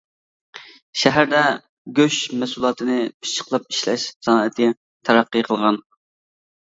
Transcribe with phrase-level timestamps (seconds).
[1.01, 1.41] شەھەردە
[1.99, 4.71] گۆش مەھسۇلاتىنى پىششىقلاپ ئىشلەش سانائىتى
[5.11, 5.79] تەرەققىي قىلغان.